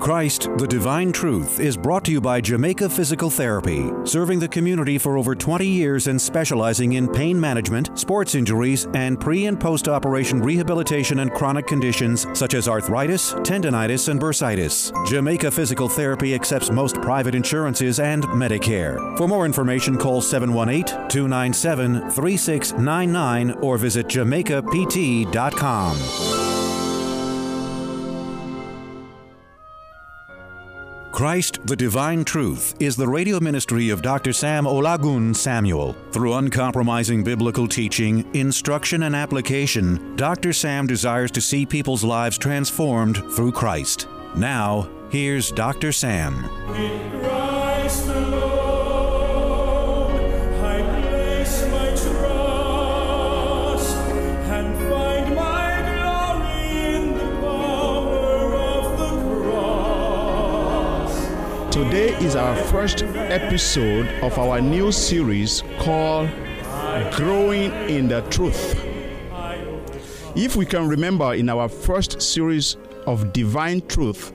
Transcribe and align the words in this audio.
Christ, 0.00 0.48
the 0.56 0.66
Divine 0.66 1.12
Truth, 1.12 1.60
is 1.60 1.76
brought 1.76 2.04
to 2.04 2.12
you 2.12 2.20
by 2.20 2.40
Jamaica 2.40 2.88
Physical 2.88 3.30
Therapy, 3.30 3.90
serving 4.04 4.38
the 4.38 4.48
community 4.48 4.98
for 4.98 5.18
over 5.18 5.34
20 5.34 5.66
years 5.66 6.06
and 6.06 6.20
specializing 6.20 6.94
in 6.94 7.08
pain 7.08 7.38
management, 7.38 7.98
sports 7.98 8.34
injuries, 8.34 8.86
and 8.94 9.20
pre 9.20 9.46
and 9.46 9.60
post 9.60 9.88
operation 9.88 10.40
rehabilitation 10.40 11.20
and 11.20 11.32
chronic 11.32 11.66
conditions 11.66 12.26
such 12.32 12.54
as 12.54 12.68
arthritis, 12.68 13.34
tendonitis, 13.34 14.08
and 14.08 14.20
bursitis. 14.20 14.92
Jamaica 15.06 15.50
Physical 15.50 15.88
Therapy 15.88 16.34
accepts 16.34 16.70
most 16.70 17.00
private 17.02 17.34
insurances 17.34 18.00
and 18.00 18.24
Medicare. 18.24 19.16
For 19.18 19.26
more 19.26 19.46
information, 19.46 19.96
call 19.96 20.20
718 20.20 21.08
297 21.08 22.10
3699 22.10 23.52
or 23.60 23.78
visit 23.78 24.06
jamaicapt.com. 24.06 26.37
Christ, 31.18 31.58
the 31.66 31.74
Divine 31.74 32.24
Truth, 32.24 32.76
is 32.78 32.94
the 32.94 33.08
radio 33.08 33.40
ministry 33.40 33.90
of 33.90 34.02
Dr. 34.02 34.32
Sam 34.32 34.66
Olagun 34.66 35.34
Samuel. 35.34 35.96
Through 36.12 36.34
uncompromising 36.34 37.24
biblical 37.24 37.66
teaching, 37.66 38.24
instruction, 38.36 39.02
and 39.02 39.16
application, 39.16 40.14
Dr. 40.14 40.52
Sam 40.52 40.86
desires 40.86 41.32
to 41.32 41.40
see 41.40 41.66
people's 41.66 42.04
lives 42.04 42.38
transformed 42.38 43.16
through 43.34 43.50
Christ. 43.50 44.06
Now, 44.36 44.88
here's 45.10 45.50
Dr. 45.50 45.90
Sam. 45.90 46.44
Is 62.20 62.34
our 62.34 62.56
first 62.56 63.02
episode 63.02 64.08
of 64.22 64.36
our 64.38 64.60
new 64.60 64.90
series 64.90 65.62
called 65.78 66.28
Growing 67.12 67.70
in 67.88 68.08
the 68.08 68.22
Truth. 68.22 68.74
If 70.34 70.56
we 70.56 70.66
can 70.66 70.88
remember, 70.88 71.34
in 71.34 71.48
our 71.48 71.68
first 71.68 72.20
series 72.20 72.76
of 73.06 73.32
Divine 73.32 73.86
Truth, 73.86 74.32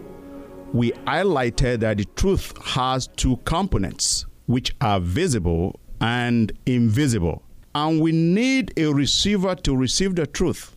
we 0.72 0.92
highlighted 1.06 1.82
that 1.82 1.98
the 1.98 2.06
truth 2.06 2.54
has 2.64 3.08
two 3.18 3.36
components, 3.44 4.26
which 4.46 4.74
are 4.80 5.02
visible 5.02 5.78
and 6.00 6.54
invisible. 6.66 7.44
And 7.76 8.00
we 8.00 8.14
need 8.14 8.72
a 8.78 8.94
receiver 8.94 9.56
to 9.56 9.76
receive 9.76 10.16
the 10.16 10.26
truth. 10.26 10.76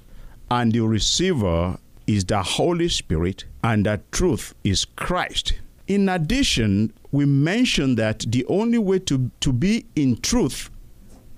And 0.51 0.73
the 0.73 0.81
receiver 0.81 1.79
is 2.09 2.25
the 2.25 2.43
Holy 2.43 2.89
Spirit, 2.89 3.45
and 3.62 3.87
that 3.87 4.11
truth 4.11 4.55
is 4.65 4.84
Christ. 4.84 5.55
In 5.87 6.09
addition, 6.09 6.92
we 7.12 7.27
mentioned 7.27 7.97
that 7.98 8.25
the 8.29 8.45
only 8.47 8.79
way 8.79 8.98
to, 9.01 9.31
to 9.41 9.53
be 9.53 9.87
in 9.95 10.17
truth 10.20 10.69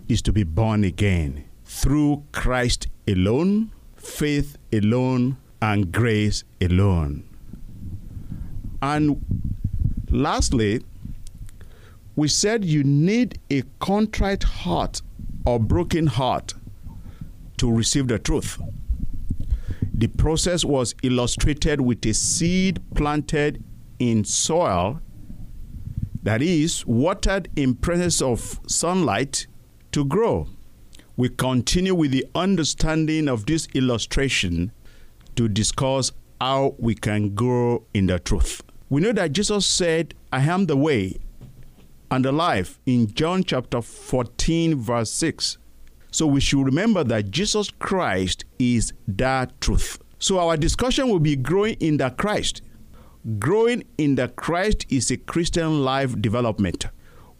is 0.08 0.22
to 0.22 0.32
be 0.32 0.42
born 0.42 0.84
again 0.84 1.44
through 1.64 2.24
Christ 2.32 2.86
alone, 3.06 3.72
faith 3.96 4.56
alone, 4.72 5.36
and 5.60 5.92
grace 5.92 6.44
alone. 6.62 7.24
And 8.80 9.22
lastly, 10.10 10.83
we 12.16 12.28
said 12.28 12.64
you 12.64 12.83
need 12.84 13.38
a 13.50 13.62
contrite 13.80 14.44
heart 14.44 15.02
or 15.44 15.60
broken 15.60 16.06
heart 16.06 16.55
to 17.58 17.70
receive 17.70 18.08
the 18.08 18.18
truth. 18.18 18.58
The 19.92 20.06
process 20.06 20.64
was 20.64 20.94
illustrated 21.02 21.80
with 21.80 22.06
a 22.06 22.14
seed 22.14 22.80
planted 22.94 23.62
in 23.98 24.24
soil 24.24 25.00
that 26.22 26.42
is 26.42 26.86
watered 26.86 27.48
in 27.56 27.74
presence 27.74 28.20
of 28.20 28.60
sunlight 28.66 29.46
to 29.92 30.05
grow. 30.05 30.48
We 31.17 31.28
continue 31.28 31.95
with 31.95 32.11
the 32.11 32.27
understanding 32.34 33.28
of 33.28 33.46
this 33.46 33.67
illustration 33.74 34.73
to 35.36 35.48
discuss 35.48 36.12
how 36.40 36.74
we 36.78 36.95
can 36.95 37.34
grow 37.34 37.84
in 37.95 38.06
the 38.06 38.18
truth. 38.18 38.62
We 38.89 39.00
know 39.00 39.12
that 39.12 39.33
Jesus 39.33 39.67
said, 39.67 40.14
I 40.33 40.40
am 40.42 40.67
the 40.67 40.77
way 40.77 41.18
and 42.11 42.24
the 42.24 42.33
life 42.33 42.78
in 42.86 43.12
John 43.12 43.44
chapter 43.44 43.83
14, 43.83 44.77
verse 44.77 45.11
6. 45.11 45.58
So 46.11 46.27
we 46.27 46.40
should 46.40 46.64
remember 46.64 47.05
that 47.05 47.30
Jesus 47.30 47.70
Christ 47.70 48.44
is 48.58 48.92
that 49.06 49.61
truth. 49.61 49.98
So 50.18 50.39
our 50.39 50.56
discussion 50.56 51.08
will 51.08 51.20
be 51.20 51.36
growing 51.36 51.74
in 51.74 51.98
the 51.98 52.11
Christ. 52.11 52.62
Growing 53.39 53.83
in 53.98 54.14
the 54.14 54.29
Christ 54.29 54.86
is 54.89 55.11
a 55.11 55.17
Christian 55.17 55.83
life 55.83 56.20
development 56.23 56.86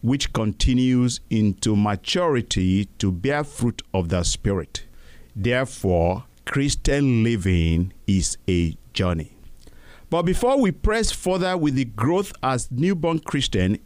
which 0.03 0.33
continues 0.33 1.21
into 1.31 1.77
maturity 1.77 2.87
to 2.99 3.13
bear 3.13 3.45
fruit 3.45 3.83
of 3.95 4.09
the 4.09 4.25
Spirit. 4.25 4.85
Therefore, 5.37 6.25
Christian 6.45 7.23
living 7.23 7.93
is 8.09 8.39
a 8.49 8.77
journey. 8.93 9.37
But 10.11 10.23
before 10.23 10.61
we 10.61 10.73
press 10.73 11.13
further 11.13 11.57
with 11.57 11.75
the 11.75 11.85
growth 11.85 12.33
as 12.43 12.71
newborn 12.73 13.21
Christian, 13.21 13.79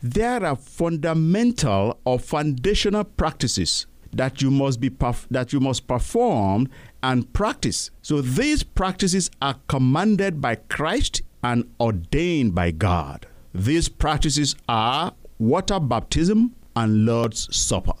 there 0.00 0.44
are 0.44 0.56
fundamental 0.56 1.98
or 2.04 2.20
foundational 2.20 3.04
practices 3.04 3.86
that 4.12 4.42
you 4.42 4.50
must 4.50 4.80
be 4.80 4.90
perf- 4.90 5.26
that 5.30 5.52
you 5.52 5.58
must 5.58 5.88
perform 5.88 6.68
and 7.02 7.32
practice. 7.32 7.90
So 8.00 8.20
these 8.20 8.62
practices 8.62 9.28
are 9.40 9.56
commanded 9.66 10.40
by 10.40 10.54
Christ 10.56 11.22
and 11.42 11.68
ordained 11.80 12.54
by 12.54 12.70
God. 12.70 13.26
These 13.54 13.88
practices 13.88 14.56
are 14.68 15.14
water 15.38 15.80
baptism 15.80 16.54
and 16.76 17.04
Lord's 17.04 17.54
Supper. 17.54 17.92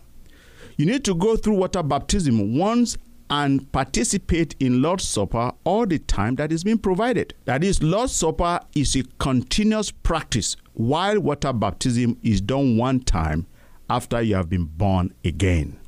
You 0.76 0.86
need 0.86 1.04
to 1.04 1.14
go 1.14 1.36
through 1.36 1.54
water 1.54 1.82
baptism 1.82 2.56
once 2.56 2.96
and 3.28 3.70
participate 3.72 4.54
in 4.60 4.82
Lord's 4.82 5.04
Supper 5.06 5.52
all 5.64 5.86
the 5.86 5.98
time 5.98 6.36
that 6.36 6.52
is 6.52 6.64
being 6.64 6.78
provided. 6.78 7.34
That 7.44 7.64
is, 7.64 7.82
Lord's 7.82 8.12
Supper 8.12 8.60
is 8.74 8.94
a 8.96 9.02
continuous 9.18 9.90
practice, 9.90 10.56
while 10.74 11.20
water 11.20 11.52
baptism 11.52 12.18
is 12.22 12.40
done 12.40 12.76
one 12.76 13.00
time 13.00 13.46
after 13.88 14.22
you 14.22 14.34
have 14.34 14.48
been 14.48 14.64
born 14.64 15.14
again. 15.24 15.78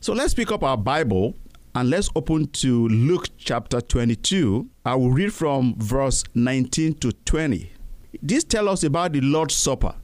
So 0.00 0.12
let's 0.12 0.34
pick 0.34 0.52
up 0.52 0.62
our 0.62 0.76
Bible 0.76 1.34
and 1.74 1.90
let's 1.90 2.08
open 2.14 2.46
to 2.48 2.88
Luke 2.88 3.28
chapter 3.36 3.80
22. 3.80 4.68
I 4.88 4.94
will 4.94 5.10
read 5.10 5.34
from 5.34 5.74
verse 5.76 6.24
19 6.34 6.94
to 7.00 7.12
20. 7.12 7.72
This 8.22 8.42
tells 8.42 8.68
us 8.68 8.84
about 8.84 9.12
the 9.12 9.20
Lord's 9.20 9.54
Supper. 9.54 9.94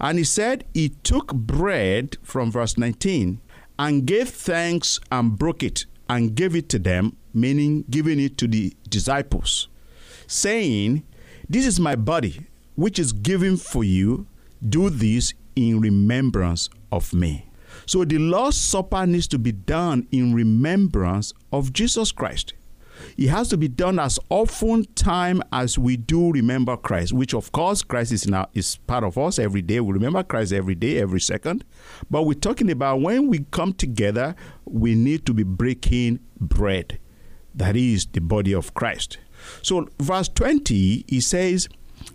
And 0.00 0.16
he 0.16 0.22
said, 0.22 0.64
He 0.72 0.90
took 0.90 1.34
bread 1.34 2.18
from 2.22 2.52
verse 2.52 2.78
19 2.78 3.40
and 3.80 4.06
gave 4.06 4.28
thanks 4.28 5.00
and 5.10 5.36
broke 5.36 5.64
it 5.64 5.86
and 6.08 6.36
gave 6.36 6.54
it 6.54 6.68
to 6.68 6.78
them, 6.78 7.16
meaning 7.34 7.84
giving 7.90 8.20
it 8.20 8.38
to 8.38 8.46
the 8.46 8.72
disciples, 8.88 9.66
saying, 10.28 11.02
This 11.48 11.66
is 11.66 11.80
my 11.80 11.96
body, 11.96 12.46
which 12.76 13.00
is 13.00 13.12
given 13.12 13.56
for 13.56 13.82
you. 13.82 14.28
Do 14.68 14.88
this 14.88 15.34
in 15.56 15.80
remembrance 15.80 16.68
of 16.92 17.12
me. 17.12 17.50
So 17.86 18.04
the 18.04 18.18
Lord's 18.18 18.56
Supper 18.56 19.04
needs 19.04 19.26
to 19.28 19.38
be 19.40 19.50
done 19.50 20.06
in 20.12 20.32
remembrance 20.32 21.32
of 21.50 21.72
Jesus 21.72 22.12
Christ. 22.12 22.54
It 23.16 23.28
has 23.28 23.48
to 23.48 23.56
be 23.56 23.68
done 23.68 23.98
as 23.98 24.18
often 24.28 24.84
time 24.94 25.42
as 25.52 25.78
we 25.78 25.96
do 25.96 26.32
remember 26.32 26.76
Christ, 26.76 27.12
which 27.12 27.34
of 27.34 27.52
course 27.52 27.82
Christ 27.82 28.12
is 28.12 28.26
now 28.26 28.48
is 28.54 28.76
part 28.76 29.04
of 29.04 29.18
us 29.18 29.38
every 29.38 29.62
day. 29.62 29.80
We 29.80 29.92
remember 29.92 30.22
Christ 30.22 30.52
every 30.52 30.74
day, 30.74 30.98
every 30.98 31.20
second. 31.20 31.64
But 32.10 32.22
we're 32.22 32.34
talking 32.34 32.70
about 32.70 33.00
when 33.00 33.28
we 33.28 33.40
come 33.50 33.72
together, 33.72 34.34
we 34.64 34.94
need 34.94 35.26
to 35.26 35.34
be 35.34 35.42
breaking 35.42 36.20
bread. 36.40 36.98
That 37.54 37.76
is 37.76 38.06
the 38.06 38.20
body 38.20 38.54
of 38.54 38.74
Christ. 38.74 39.18
So 39.62 39.88
verse 40.00 40.28
20, 40.28 41.04
he 41.08 41.20
says, 41.20 41.68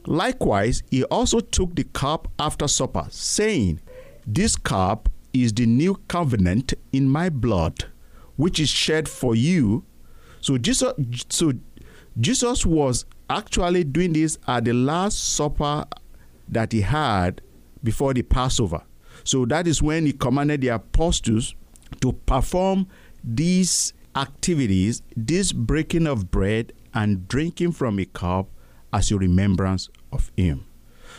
Likewise, 0.06 0.84
he 0.90 1.04
also 1.06 1.40
took 1.40 1.76
the 1.76 1.84
cup 1.84 2.28
after 2.40 2.68
supper, 2.68 3.08
saying, 3.10 3.80
This 4.26 4.56
cup 4.56 5.10
is 5.34 5.54
the 5.54 5.66
new 5.66 5.96
covenant 6.08 6.74
in 6.92 7.10
my 7.10 7.30
blood, 7.30 7.86
which 8.36 8.60
is 8.60 8.70
shed 8.70 9.08
for 9.08 9.36
you. 9.36 9.86
So 10.48 10.58
Jesus, 10.58 10.94
so 11.28 11.52
Jesus 12.22 12.66
was 12.66 13.04
actually 13.30 13.84
doing 13.84 14.14
this 14.14 14.38
at 14.48 14.64
the 14.64 14.72
last 14.72 15.36
supper 15.36 15.84
that 16.48 16.72
he 16.72 16.80
had 16.80 17.42
before 17.84 18.14
the 18.14 18.22
Passover. 18.22 18.82
So 19.26 19.46
that 19.48 19.68
is 19.68 19.82
when 19.82 20.06
he 20.06 20.14
commanded 20.14 20.62
the 20.62 20.70
apostles 20.70 21.54
to 22.00 22.14
perform 22.14 22.88
these 23.22 23.92
activities, 24.16 25.02
this 25.18 25.52
breaking 25.52 26.08
of 26.08 26.32
bread 26.32 26.72
and 26.94 27.28
drinking 27.28 27.74
from 27.74 28.00
a 28.00 28.06
cup 28.06 28.48
as 28.94 29.12
a 29.12 29.18
remembrance 29.18 29.90
of 30.14 30.32
him. 30.38 30.66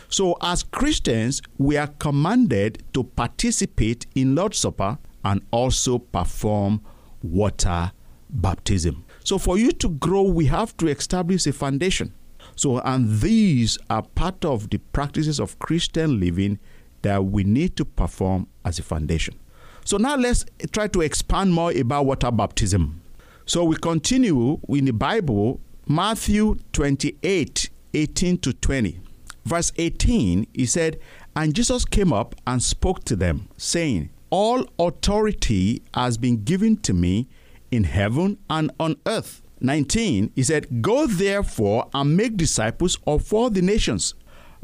So, 0.07 0.37
as 0.41 0.63
Christians, 0.63 1.43
we 1.59 1.77
are 1.77 1.85
commanded 1.99 2.81
to 2.93 3.03
participate 3.03 4.07
in 4.15 4.33
Lord's 4.33 4.57
Supper 4.57 4.97
and 5.23 5.43
also 5.51 5.99
perform 5.99 6.81
water 7.21 7.91
baptism. 8.31 9.05
So, 9.29 9.37
for 9.37 9.59
you 9.59 9.71
to 9.73 9.89
grow, 9.89 10.23
we 10.23 10.47
have 10.47 10.75
to 10.77 10.87
establish 10.87 11.45
a 11.45 11.53
foundation. 11.53 12.15
So, 12.55 12.79
and 12.79 13.21
these 13.21 13.77
are 13.87 14.01
part 14.01 14.43
of 14.43 14.71
the 14.71 14.79
practices 14.79 15.39
of 15.39 15.59
Christian 15.59 16.19
living 16.19 16.57
that 17.03 17.23
we 17.23 17.43
need 17.43 17.75
to 17.75 17.85
perform 17.85 18.47
as 18.65 18.79
a 18.79 18.81
foundation. 18.81 19.37
So, 19.85 19.97
now 19.97 20.15
let's 20.15 20.45
try 20.71 20.87
to 20.87 21.01
expand 21.01 21.53
more 21.53 21.71
about 21.71 22.07
water 22.07 22.31
baptism. 22.31 23.03
So, 23.45 23.63
we 23.65 23.75
continue 23.75 24.59
in 24.67 24.85
the 24.85 24.93
Bible, 24.93 25.59
Matthew 25.87 26.57
28 26.73 27.69
18 27.93 28.37
to 28.39 28.51
20. 28.53 28.99
Verse 29.45 29.71
18, 29.77 30.47
he 30.55 30.65
said, 30.65 30.99
And 31.35 31.53
Jesus 31.53 31.85
came 31.85 32.11
up 32.11 32.33
and 32.47 32.63
spoke 32.63 33.05
to 33.05 33.15
them, 33.15 33.47
saying, 33.57 34.09
All 34.31 34.65
authority 34.79 35.83
has 35.93 36.17
been 36.17 36.43
given 36.43 36.77
to 36.77 36.95
me 36.95 37.27
in 37.71 37.83
heaven 37.83 38.37
and 38.49 38.71
on 38.79 38.95
earth. 39.05 39.41
19, 39.61 40.31
he 40.35 40.43
said, 40.43 40.81
Go 40.81 41.07
therefore 41.07 41.89
and 41.93 42.15
make 42.15 42.37
disciples 42.37 42.97
of 43.05 43.33
all 43.33 43.49
the 43.49 43.61
nations, 43.61 44.13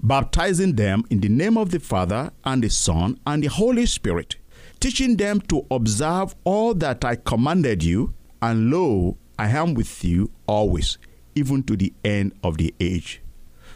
baptizing 0.02 0.76
them 0.76 1.04
in 1.10 1.20
the 1.20 1.30
name 1.30 1.58
of 1.58 1.72
the 1.72 1.80
Father 1.80 2.32
and 2.44 2.64
the 2.64 2.70
Son 2.70 3.20
and 3.28 3.44
the 3.44 3.48
Holy 3.48 3.86
Spirit, 3.86 4.38
teaching 4.80 5.18
them 5.18 5.42
to 5.42 5.66
observe 5.72 6.36
all 6.44 6.74
that 6.76 7.04
I 7.04 7.16
commanded 7.16 7.84
you, 7.84 8.14
and 8.42 8.72
lo, 8.72 9.18
I 9.38 9.50
am 9.50 9.74
with 9.74 10.04
you 10.04 10.32
always, 10.48 10.98
even 11.36 11.64
to 11.64 11.76
the 11.76 11.94
end 12.04 12.34
of 12.44 12.58
the 12.58 12.74
age. 12.80 13.22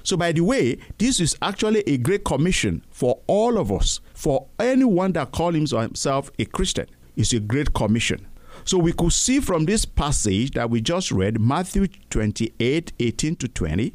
So, 0.03 0.15
by 0.15 0.31
the 0.31 0.41
way, 0.41 0.79
this 0.97 1.19
is 1.19 1.35
actually 1.41 1.83
a 1.85 1.97
great 1.97 2.23
commission 2.23 2.83
for 2.89 3.19
all 3.27 3.57
of 3.57 3.71
us, 3.71 3.99
for 4.13 4.47
anyone 4.59 5.11
that 5.13 5.31
calls 5.31 5.55
himself 5.71 6.31
a 6.39 6.45
Christian. 6.45 6.87
It's 7.17 7.33
a 7.33 7.39
great 7.39 7.73
commission. 7.73 8.25
So 8.65 8.77
we 8.77 8.93
could 8.93 9.13
see 9.13 9.39
from 9.39 9.65
this 9.65 9.85
passage 9.85 10.51
that 10.51 10.69
we 10.69 10.81
just 10.81 11.11
read, 11.11 11.39
Matthew 11.39 11.87
28 12.09 12.93
18 12.99 13.35
to 13.37 13.47
20, 13.47 13.93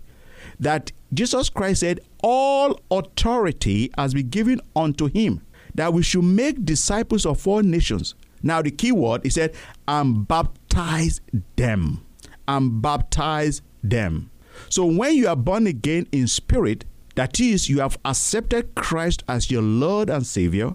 that 0.61 0.93
Jesus 1.12 1.49
Christ 1.49 1.81
said, 1.81 2.00
All 2.22 2.81
authority 2.90 3.90
has 3.96 4.14
been 4.14 4.28
given 4.28 4.61
unto 4.75 5.06
him, 5.06 5.43
that 5.75 5.93
we 5.93 6.02
should 6.02 6.25
make 6.25 6.64
disciples 6.64 7.26
of 7.26 7.46
all 7.46 7.62
nations. 7.62 8.14
Now, 8.43 8.61
the 8.61 8.70
key 8.70 8.93
word, 8.93 9.22
he 9.22 9.31
said, 9.31 9.55
and 9.88 10.28
baptize 10.28 11.20
them. 11.56 12.05
And 12.46 12.82
baptize 12.82 13.62
them. 13.82 14.31
So 14.69 14.84
when 14.84 15.14
you 15.14 15.28
are 15.28 15.37
born 15.37 15.66
again 15.66 16.06
in 16.12 16.26
spirit, 16.26 16.84
that 17.14 17.40
is, 17.40 17.69
you 17.69 17.81
have 17.81 17.99
accepted 18.05 18.75
Christ 18.75 19.22
as 19.28 19.50
your 19.50 19.62
Lord 19.62 20.11
and 20.11 20.26
Savior, 20.26 20.75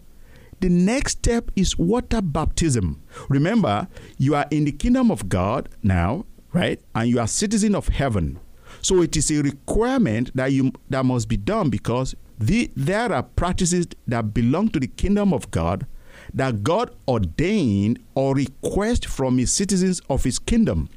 the 0.62 0.70
next 0.70 1.20
step 1.20 1.52
is 1.56 1.78
water 1.78 2.22
baptism. 2.22 3.02
Remember, 3.30 3.88
you 4.18 4.36
are 4.36 4.46
in 4.52 4.66
the 4.66 4.72
kingdom 4.72 5.12
of 5.12 5.30
God 5.30 5.70
now, 5.84 6.26
right? 6.54 6.80
And 6.96 7.10
you 7.10 7.20
are 7.20 7.28
citizen 7.28 7.76
of 7.76 7.88
heaven. 7.90 8.40
So 8.82 9.02
it 9.02 9.16
is 9.18 9.32
a 9.32 9.42
requirement 9.42 10.32
that 10.36 10.52
you 10.52 10.72
that 10.90 11.06
must 11.06 11.28
be 11.28 11.38
done 11.38 11.70
because 11.70 12.16
the, 12.38 12.72
there 12.76 13.12
are 13.12 13.24
practices 13.24 13.88
that 14.08 14.34
belong 14.34 14.70
to 14.70 14.80
the 14.80 14.88
kingdom 14.88 15.34
of 15.34 15.52
God 15.52 15.86
that 16.34 16.64
God 16.64 16.96
ordained 17.08 18.00
or 18.16 18.36
request 18.36 19.06
from 19.06 19.38
his 19.38 19.52
citizens 19.52 20.02
of 20.10 20.24
his 20.24 20.40
kingdom. 20.40 20.90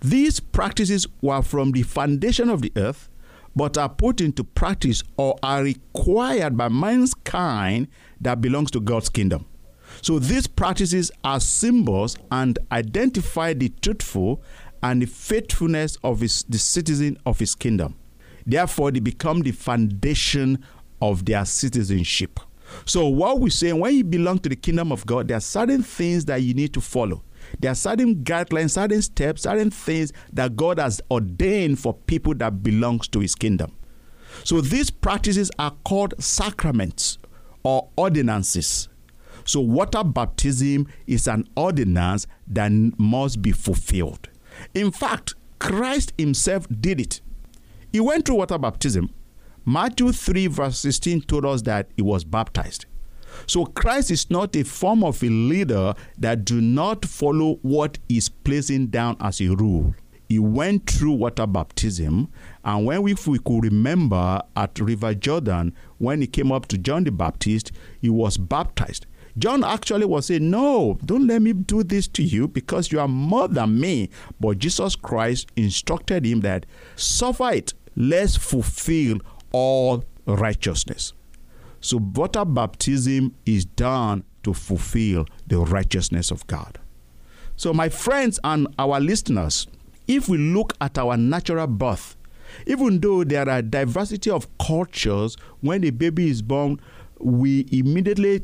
These 0.00 0.40
practices 0.40 1.06
were 1.20 1.42
from 1.42 1.72
the 1.72 1.82
foundation 1.82 2.50
of 2.50 2.62
the 2.62 2.72
earth, 2.76 3.08
but 3.54 3.76
are 3.76 3.88
put 3.88 4.20
into 4.20 4.44
practice 4.44 5.02
or 5.16 5.36
are 5.42 5.62
required 5.62 6.56
by 6.56 6.68
man's 6.68 7.14
kind 7.14 7.88
that 8.20 8.40
belongs 8.40 8.70
to 8.70 8.80
God's 8.80 9.08
kingdom. 9.08 9.46
So 10.00 10.18
these 10.18 10.46
practices 10.46 11.10
are 11.22 11.40
symbols 11.40 12.16
and 12.30 12.58
identify 12.70 13.52
the 13.52 13.68
truthful 13.82 14.42
and 14.82 15.02
the 15.02 15.06
faithfulness 15.06 15.96
of 16.02 16.20
his, 16.20 16.44
the 16.48 16.58
citizen 16.58 17.18
of 17.26 17.38
his 17.38 17.54
kingdom. 17.54 17.96
Therefore, 18.46 18.90
they 18.90 19.00
become 19.00 19.40
the 19.40 19.52
foundation 19.52 20.64
of 21.00 21.24
their 21.24 21.44
citizenship. 21.44 22.40
So, 22.86 23.06
what 23.06 23.38
we 23.38 23.50
say 23.50 23.72
when 23.72 23.94
you 23.94 24.04
belong 24.04 24.38
to 24.40 24.48
the 24.48 24.56
kingdom 24.56 24.92
of 24.92 25.04
God, 25.06 25.28
there 25.28 25.36
are 25.36 25.40
certain 25.40 25.82
things 25.82 26.24
that 26.24 26.42
you 26.42 26.54
need 26.54 26.72
to 26.74 26.80
follow. 26.80 27.22
There 27.60 27.70
are 27.70 27.76
certain 27.76 28.16
guidelines, 28.24 28.72
certain 28.72 29.02
steps, 29.02 29.42
certain 29.42 29.70
things 29.70 30.12
that 30.32 30.56
God 30.56 30.78
has 30.78 31.00
ordained 31.10 31.78
for 31.78 31.94
people 31.94 32.34
that 32.36 32.62
belongs 32.62 33.08
to 33.08 33.20
his 33.20 33.34
kingdom. 33.34 33.76
So 34.44 34.60
these 34.60 34.90
practices 34.90 35.50
are 35.58 35.74
called 35.84 36.14
sacraments 36.18 37.18
or 37.62 37.88
ordinances. 37.96 38.88
So 39.44 39.60
water 39.60 40.04
baptism 40.04 40.88
is 41.06 41.26
an 41.26 41.48
ordinance 41.56 42.26
that 42.48 42.70
must 42.98 43.42
be 43.42 43.52
fulfilled. 43.52 44.28
In 44.74 44.90
fact, 44.90 45.34
Christ 45.58 46.12
himself 46.18 46.66
did 46.80 47.00
it. 47.00 47.20
He 47.92 48.00
went 48.00 48.24
through 48.24 48.36
water 48.36 48.58
baptism. 48.58 49.10
Matthew 49.64 50.12
3 50.12 50.48
verse 50.48 50.78
16 50.80 51.22
told 51.22 51.46
us 51.46 51.62
that 51.62 51.88
he 51.96 52.02
was 52.02 52.24
baptized. 52.24 52.86
So 53.46 53.66
Christ 53.66 54.10
is 54.10 54.30
not 54.30 54.56
a 54.56 54.64
form 54.64 55.04
of 55.04 55.22
a 55.22 55.28
leader 55.28 55.94
that 56.18 56.44
do 56.44 56.60
not 56.60 57.04
follow 57.04 57.54
what 57.62 57.98
is 58.08 58.28
placing 58.28 58.88
down 58.88 59.16
as 59.20 59.40
a 59.40 59.48
rule. 59.48 59.94
He 60.28 60.38
went 60.38 60.88
through 60.88 61.12
water 61.12 61.46
baptism, 61.46 62.30
and 62.64 62.86
when 62.86 63.02
we, 63.02 63.14
we 63.26 63.38
could 63.38 63.64
remember 63.64 64.40
at 64.56 64.78
River 64.80 65.14
Jordan, 65.14 65.74
when 65.98 66.22
he 66.22 66.26
came 66.26 66.50
up 66.50 66.68
to 66.68 66.78
John 66.78 67.04
the 67.04 67.12
Baptist, 67.12 67.70
he 68.00 68.08
was 68.08 68.38
baptized. 68.38 69.04
John 69.36 69.64
actually 69.64 70.06
was 70.06 70.26
saying, 70.26 70.48
No, 70.48 70.98
don't 71.04 71.26
let 71.26 71.42
me 71.42 71.52
do 71.52 71.82
this 71.82 72.06
to 72.08 72.22
you 72.22 72.48
because 72.48 72.92
you 72.92 73.00
are 73.00 73.08
more 73.08 73.48
than 73.48 73.80
me. 73.80 74.10
But 74.40 74.58
Jesus 74.58 74.96
Christ 74.96 75.50
instructed 75.56 76.24
him 76.24 76.40
that, 76.40 76.66
Suffer 76.96 77.50
it, 77.52 77.74
let's 77.96 78.36
fulfill 78.36 79.18
all 79.52 80.04
righteousness. 80.26 81.12
So, 81.82 81.98
water 81.98 82.44
baptism 82.44 83.34
is 83.44 83.64
done 83.64 84.24
to 84.44 84.54
fulfill 84.54 85.26
the 85.48 85.58
righteousness 85.58 86.30
of 86.30 86.46
God. 86.46 86.78
So, 87.56 87.74
my 87.74 87.88
friends 87.88 88.40
and 88.44 88.68
our 88.78 89.00
listeners, 89.00 89.66
if 90.06 90.28
we 90.28 90.38
look 90.38 90.74
at 90.80 90.96
our 90.96 91.16
natural 91.16 91.66
birth, 91.66 92.16
even 92.66 93.00
though 93.00 93.24
there 93.24 93.48
are 93.48 93.62
diversity 93.62 94.30
of 94.30 94.46
cultures, 94.58 95.36
when 95.60 95.84
a 95.84 95.90
baby 95.90 96.30
is 96.30 96.40
born, 96.40 96.80
we 97.18 97.66
immediately 97.72 98.42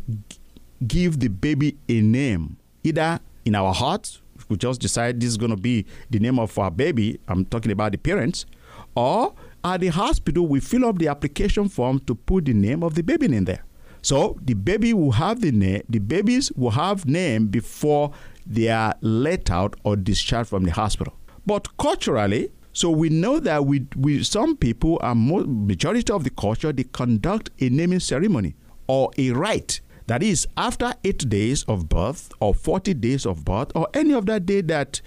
give 0.87 1.21
the 1.21 1.29
baby 1.29 1.77
a 1.89 2.01
name, 2.01 2.57
either 2.83 3.21
in 3.45 3.55
our 3.55 3.73
hearts, 3.73 4.21
we 4.49 4.57
just 4.57 4.81
decide 4.81 5.21
this 5.21 5.29
is 5.29 5.37
going 5.37 5.51
to 5.51 5.57
be 5.57 5.87
the 6.11 6.19
name 6.19 6.39
of 6.39 6.59
our 6.59 6.71
baby. 6.71 7.21
I'm 7.29 7.45
talking 7.45 7.71
about 7.71 7.93
the 7.93 7.99
parents, 7.99 8.47
or 8.95 9.35
at 9.65 9.81
the 9.81 9.89
hospital, 9.89 10.47
we 10.47 10.61
fill 10.61 10.85
up 10.85 10.99
the 10.99 11.09
application 11.09 11.69
form 11.69 12.01
to 12.01 12.15
put 12.15 12.47
the 12.47 12.55
name 12.55 12.83
of 12.83 12.95
the 12.95 13.03
baby 13.03 13.27
in 13.27 13.45
there. 13.45 13.65
So 14.03 14.39
the 14.43 14.55
baby 14.55 14.95
will 14.95 15.13
have 15.13 15.41
the 15.41 15.53
name, 15.53 15.83
the 15.89 15.99
babies 15.99 16.53
will 16.53 16.71
have 16.71 17.07
name 17.07 17.49
before 17.49 18.13
they 18.47 18.69
are 18.69 18.95
let 19.01 19.51
out 19.51 19.75
or 19.83 19.97
discharged 19.97 20.51
from 20.51 20.65
the 20.65 20.71
hospital. 20.71 21.15
But 21.45 21.77
culturally, 21.79 22.51
so 22.73 22.91
we 22.91 23.09
know 23.09 23.41
that 23.41 23.67
we, 23.67 23.87
we 23.97 24.23
some 24.23 24.57
people 24.57 24.99
are 25.03 25.15
more, 25.15 25.43
majority 25.45 26.13
of 26.13 26.23
the 26.23 26.31
culture 26.31 26.73
they 26.73 26.85
conduct 26.85 27.51
a 27.61 27.69
naming 27.69 28.01
ceremony 28.01 28.55
or 28.87 29.11
a 29.19 29.31
rite. 29.33 29.81
That 30.07 30.23
is 30.23 30.47
after 30.57 30.95
eight 31.05 31.29
days 31.29 31.65
of 31.65 31.89
birth 31.89 32.31
or 32.41 32.55
forty 32.55 32.95
days 32.95 33.27
of 33.27 33.45
birth 33.45 33.73
or 33.75 33.89
any 33.93 34.15
of 34.15 34.27
that 34.27 34.47
day 34.47 34.61
that 34.63 35.03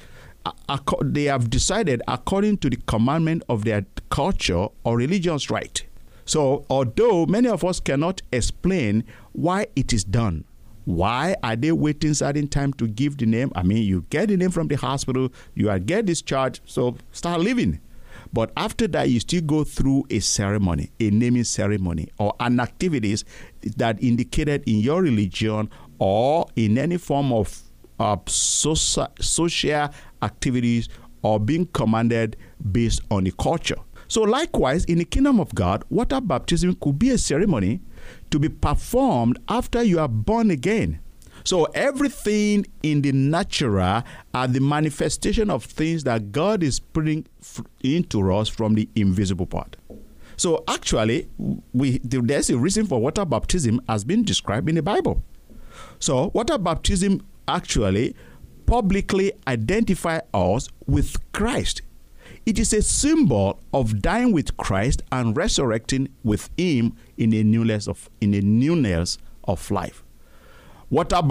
they 1.03 1.25
have 1.25 1.50
decided 1.50 2.01
according 2.07 2.57
to 2.60 2.69
the 2.69 2.77
commandment 2.88 3.43
of 3.50 3.63
their 3.63 3.86
culture 4.10 4.67
or 4.83 4.98
religious 4.98 5.50
right. 5.50 5.83
So, 6.25 6.65
although 6.69 7.25
many 7.25 7.50
of 7.50 7.63
us 7.63 7.79
cannot 7.79 8.21
explain 8.31 9.03
why 9.33 9.67
it 9.75 9.91
is 9.91 10.03
done, 10.03 10.45
why 10.86 11.36
are 11.43 11.55
they 11.55 11.71
waiting 11.71 12.13
certain 12.13 12.48
time 12.48 12.74
to 12.74 12.88
give 12.88 13.17
the 13.17 13.25
name? 13.25 13.51
I 13.55 13.63
mean, 13.63 13.83
you 13.83 14.05
get 14.10 14.29
the 14.29 14.38
name 14.38 14.51
from 14.51 14.67
the 14.67 14.75
hospital, 14.75 15.29
you 15.55 15.69
are 15.69 15.79
get 15.79 16.05
discharged, 16.05 16.62
so 16.65 16.98
start 17.12 17.41
living. 17.41 17.79
But 18.33 18.51
after 18.55 18.88
that, 18.88 19.10
you 19.10 19.19
still 19.19 19.41
go 19.41 19.63
through 19.63 20.05
a 20.10 20.19
ceremony, 20.19 20.91
a 21.00 21.10
naming 21.10 21.43
ceremony, 21.43 22.10
or 22.17 22.33
an 22.39 22.60
activities 22.60 23.25
that 23.77 24.01
indicated 24.01 24.63
in 24.65 24.79
your 24.79 25.01
religion 25.01 25.69
or 26.00 26.48
in 26.55 26.77
any 26.77 26.98
form 26.98 27.31
of 27.33 27.62
social, 28.27 29.08
social 29.20 29.89
activities 30.22 30.89
or 31.24 31.39
being 31.39 31.67
commanded 31.67 32.38
based 32.72 33.01
on 33.12 33.24
the 33.24 33.31
culture. 33.31 33.77
So, 34.08 34.24
likewise, 34.24 34.84
in 34.86 34.98
the 34.98 35.05
kingdom 35.05 35.39
of 35.39 35.55
God, 35.55 35.86
water 35.89 36.20
baptism 36.20 36.75
could 36.81 37.00
be 37.00 37.12
a 37.12 37.17
ceremony 37.17 37.79
to 38.31 38.39
be 38.39 38.50
performed 38.50 39.39
after 39.48 39.81
you 39.84 40.00
are 40.00 40.10
born 40.10 40.51
again. 40.51 41.00
So, 41.46 41.63
everything 41.74 42.65
in 42.84 43.03
the 43.03 43.13
natural 43.13 44.03
are 44.34 44.48
the 44.48 44.60
manifestation 44.60 45.50
of 45.50 45.63
things 45.63 46.03
that 46.03 46.31
God 46.31 46.62
is 46.62 46.79
putting 46.79 47.25
into 47.84 48.34
us 48.34 48.50
from 48.50 48.75
the 48.75 48.89
invisible 48.96 49.46
part. 49.46 49.77
So, 50.36 50.63
actually, 50.67 51.29
we, 51.72 52.00
there's 52.03 52.50
a 52.50 52.58
reason 52.58 52.88
for 52.88 53.00
water 53.00 53.24
baptism 53.24 53.79
as 53.88 54.03
been 54.03 54.24
described 54.24 54.67
in 54.67 54.75
the 54.75 54.84
Bible. 54.84 55.24
So, 56.00 56.31
water 56.34 56.58
baptism 56.58 57.25
actually 57.48 58.15
publicly 58.65 59.33
identify 59.48 60.19
us 60.33 60.69
with 60.88 61.17
Christ. 61.33 61.81
It 62.45 62.57
is 62.57 62.74
a 62.74 62.81
symbol 62.81 63.60
of 63.74 64.01
dying 64.01 64.31
with 64.31 64.57
Christ 64.57 65.03
and 65.12 65.36
resurrecting 65.36 66.10
with 66.24 66.50
Him 66.57 66.95
in 67.17 67.33
a 67.33 67.43
newness 67.43 67.88
of 67.88 68.10
in 68.19 68.33
a 68.33 68.41
newness 68.41 69.17
of 69.43 69.69
life. 69.69 70.03
Water 70.89 71.21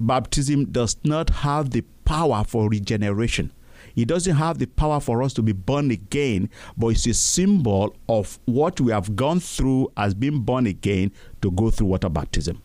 baptism 0.00 0.66
does 0.66 0.96
not 1.04 1.30
have 1.30 1.70
the 1.70 1.82
power 2.04 2.44
for 2.44 2.68
regeneration. 2.68 3.52
It 3.96 4.08
doesn't 4.08 4.34
have 4.36 4.58
the 4.58 4.66
power 4.66 5.00
for 5.00 5.22
us 5.22 5.32
to 5.34 5.42
be 5.42 5.52
born 5.52 5.90
again, 5.90 6.50
but 6.76 6.88
it's 6.88 7.06
a 7.06 7.14
symbol 7.14 7.94
of 8.08 8.38
what 8.46 8.80
we 8.80 8.90
have 8.90 9.14
gone 9.14 9.40
through 9.40 9.92
as 9.96 10.14
being 10.14 10.40
born 10.40 10.66
again 10.66 11.12
to 11.42 11.50
go 11.50 11.70
through 11.70 11.88
water 11.88 12.08
baptism. 12.08 12.60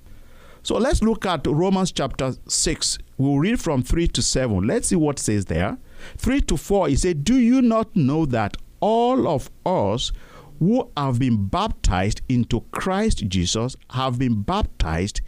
So 0.70 0.78
let's 0.78 1.02
look 1.02 1.26
at 1.26 1.48
Romans 1.48 1.92
chapter 1.92 2.36
6. 2.48 3.00
We'll 3.18 3.40
read 3.40 3.60
from 3.60 3.82
3 3.82 4.08
to 4.10 4.22
7. 4.22 4.68
Let's 4.68 4.90
see 4.90 4.96
what 4.96 5.18
says 5.18 5.46
there. 5.46 5.80
3 6.18 6.42
to 6.42 6.58
4, 6.58 6.90
he 6.90 6.96
said, 6.96 7.24
Do 7.24 7.40
you 7.40 7.64
not 7.64 7.96
know 7.96 8.28
that 8.28 8.56
all 8.80 9.28
of 9.28 9.50
us 9.66 10.12
who 10.60 10.92
have 10.96 11.18
been 11.18 11.48
baptized 11.48 12.22
into 12.30 12.62
Christ 12.70 13.28
Jesus 13.28 13.78
have 13.90 14.20
been 14.20 14.44
baptized 14.44 15.22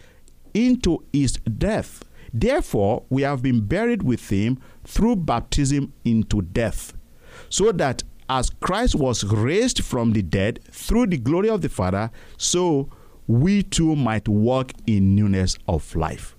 into 0.54 1.04
his 1.12 1.38
death? 1.58 2.04
Therefore, 2.32 3.06
we 3.10 3.24
have 3.24 3.42
been 3.42 3.62
buried 3.66 4.04
with 4.04 4.30
him 4.30 4.60
through 4.84 5.16
baptism 5.16 5.92
into 6.06 6.44
death, 6.44 6.94
so 7.50 7.72
that 7.72 8.04
as 8.30 8.52
Christ 8.52 8.94
was 8.94 9.24
raised 9.24 9.84
from 9.84 10.14
the 10.14 10.22
dead 10.22 10.60
through 10.70 11.08
the 11.08 11.18
glory 11.18 11.50
of 11.50 11.62
the 11.62 11.70
Father, 11.70 12.12
so 12.38 12.92
we 13.32 13.64
too 13.64 13.96
might 13.96 14.28
walk 14.28 14.74
in 14.86 15.16
newness 15.16 15.58
of 15.68 15.96
life. 15.96 16.36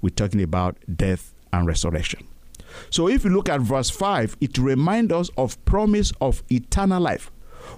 We're 0.00 0.10
talking 0.10 0.42
about 0.42 0.78
death 0.96 1.34
and 1.52 1.66
resurrection. 1.66 2.24
So 2.90 3.08
if 3.08 3.24
you 3.24 3.30
look 3.30 3.48
at 3.48 3.60
verse 3.60 3.90
5, 3.90 4.36
it 4.40 4.56
reminds 4.56 5.12
us 5.12 5.30
of 5.36 5.62
promise 5.64 6.12
of 6.20 6.44
eternal 6.48 7.02
life, 7.02 7.32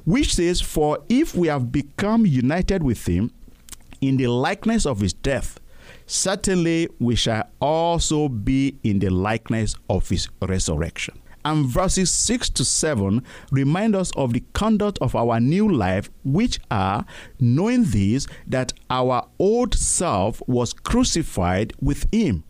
which 0.05 0.35
says, 0.35 0.61
For 0.61 0.99
if 1.09 1.35
we 1.35 1.49
have 1.49 1.73
become 1.73 2.27
united 2.27 2.83
with 2.83 3.07
him 3.07 3.33
in 4.03 4.19
the 4.19 4.27
likeness 4.27 4.85
of 4.85 5.01
his 5.01 5.15
death, 5.15 5.59
certainly 6.05 6.89
we 6.99 7.17
shall 7.17 7.49
also 7.61 8.29
be 8.29 8.77
in 8.83 8.99
the 8.99 9.09
likeness 9.09 9.77
of 9.89 10.09
his 10.11 10.29
resurrection. 10.43 11.19
And 11.45 11.67
verses 11.67 12.11
6 12.11 12.51
to 12.51 12.65
7 12.65 13.23
remind 13.51 13.95
us 13.97 14.11
of 14.17 14.33
the 14.33 14.43
conduct 14.53 14.99
of 15.01 15.15
our 15.15 15.41
new 15.41 15.69
life, 15.69 16.11
which 16.25 16.61
are 16.71 17.05
knowing 17.41 17.85
this, 17.85 18.27
that 18.47 18.73
our 18.91 19.27
old 19.39 19.75
self 19.75 20.43
was 20.47 20.73
crucified 20.73 21.73
with 21.81 22.07
him, 22.13 22.45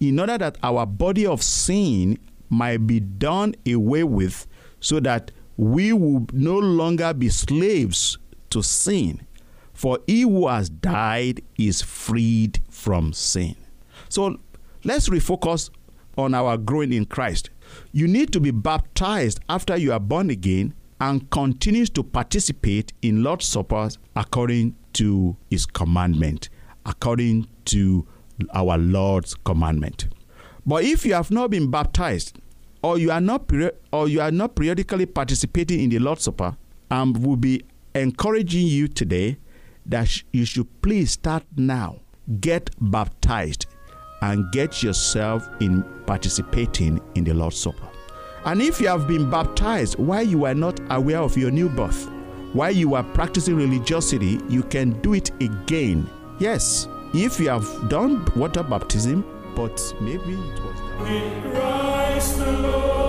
in 0.00 0.18
order 0.18 0.38
that 0.38 0.58
our 0.62 0.84
body 0.86 1.26
of 1.26 1.42
sin 1.42 2.18
might 2.48 2.86
be 2.86 3.00
done 3.00 3.54
away 3.66 4.04
with, 4.04 4.46
so 4.80 5.00
that 5.00 5.30
we 5.56 5.92
will 5.92 6.26
no 6.32 6.58
longer 6.58 7.14
be 7.14 7.28
slaves 7.28 8.18
to 8.50 8.62
sin 8.62 9.26
for 9.82 9.98
he 10.06 10.22
who 10.22 10.46
has 10.46 10.68
died 10.70 11.42
is 11.58 11.82
freed 11.82 12.60
from 12.70 13.12
sin. 13.12 13.56
So 14.08 14.38
let's 14.84 15.08
refocus 15.08 15.70
on 16.16 16.34
our 16.34 16.56
growing 16.56 16.92
in 16.92 17.06
Christ. 17.06 17.50
You 17.92 18.08
need 18.08 18.32
to 18.32 18.40
be 18.40 18.50
baptized 18.50 19.40
after 19.48 19.76
you 19.76 19.92
are 19.92 20.00
born 20.00 20.30
again 20.30 20.74
and 21.00 21.28
continues 21.30 21.90
to 21.90 22.02
participate 22.02 22.92
in 23.02 23.22
Lord's 23.22 23.46
Supper 23.46 23.88
according 24.14 24.76
to 24.94 25.36
his 25.50 25.66
commandment, 25.66 26.48
according 26.86 27.48
to 27.66 28.06
our 28.54 28.78
Lord's 28.78 29.34
commandment. 29.34 30.08
But 30.64 30.84
if 30.84 31.04
you 31.04 31.14
have 31.14 31.30
not 31.30 31.50
been 31.50 31.70
baptized, 31.70 32.38
or 32.82 32.98
you 32.98 33.10
are 33.10 33.20
not 33.20 33.50
or 33.92 34.08
you 34.08 34.20
are 34.20 34.30
not 34.30 34.54
periodically 34.56 35.06
participating 35.06 35.80
in 35.80 35.90
the 35.90 35.98
Lord's 35.98 36.22
Supper, 36.22 36.56
I 36.90 37.00
um, 37.00 37.14
will 37.14 37.36
be 37.36 37.62
encouraging 37.94 38.66
you 38.66 38.88
today 38.88 39.38
that 39.86 40.22
you 40.32 40.44
should 40.44 40.82
please 40.82 41.12
start 41.12 41.44
now. 41.56 42.00
Get 42.40 42.70
baptized 42.80 43.66
and 44.22 44.50
get 44.50 44.82
yourself 44.82 45.48
in 45.60 45.82
participating 46.06 47.00
in 47.14 47.24
the 47.24 47.34
Lord's 47.34 47.58
Supper. 47.58 47.88
And 48.44 48.62
if 48.62 48.80
you 48.80 48.88
have 48.88 49.06
been 49.06 49.30
baptized 49.30 49.98
while 49.98 50.22
you 50.22 50.46
are 50.46 50.54
not 50.54 50.80
aware 50.90 51.20
of 51.20 51.36
your 51.36 51.50
new 51.50 51.68
birth, 51.68 52.08
while 52.52 52.72
you 52.72 52.94
are 52.94 53.04
practicing 53.04 53.56
religiosity, 53.56 54.40
you 54.48 54.62
can 54.62 55.00
do 55.00 55.14
it 55.14 55.30
again. 55.40 56.08
Yes, 56.38 56.88
if 57.14 57.38
you 57.38 57.48
have 57.48 57.88
done 57.88 58.24
water 58.34 58.62
baptism, 58.62 59.24
but 59.54 59.80
maybe 60.00 60.32
it 60.32 60.60
was 60.62 60.78
done. 62.38 63.01